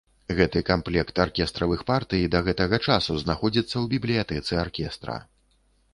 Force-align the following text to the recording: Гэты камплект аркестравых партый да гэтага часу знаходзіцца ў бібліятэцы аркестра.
Гэты 0.37 0.61
камплект 0.69 1.21
аркестравых 1.25 1.83
партый 1.91 2.25
да 2.35 2.39
гэтага 2.49 2.79
часу 2.87 3.19
знаходзіцца 3.27 3.73
ў 3.83 3.95
бібліятэцы 3.95 4.53
аркестра. 4.67 5.21